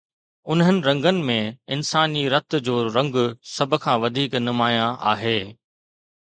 [0.53, 1.35] انهن رنگن ۾
[1.75, 3.13] انساني رت جو رنگ
[3.53, 5.39] سڀ کان وڌيڪ نمايان آهي.